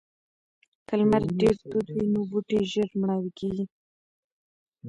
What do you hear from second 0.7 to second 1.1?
که